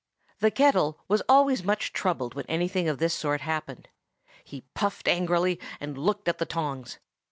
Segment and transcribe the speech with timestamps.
[0.39, 3.87] The kettle was always much troubled when anything of this sort happened.
[4.43, 6.97] He puffed angrily, and looked at the tongs.